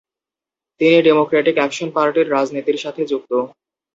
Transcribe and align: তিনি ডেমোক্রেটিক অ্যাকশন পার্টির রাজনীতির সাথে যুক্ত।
তিনি 0.81 0.97
ডেমোক্রেটিক 1.07 1.55
অ্যাকশন 1.59 1.89
পার্টির 1.95 2.31
রাজনীতির 2.31 2.81
সাথে 2.83 3.01
যুক্ত। 3.05 3.31